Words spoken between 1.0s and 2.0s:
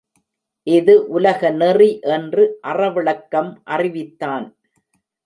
உலகநெறி